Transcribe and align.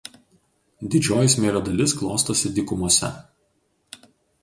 Didžioji 0.95 1.29
smėlio 1.35 1.63
dalis 1.69 1.95
klostosi 2.01 2.53
dykumose. 2.59 3.15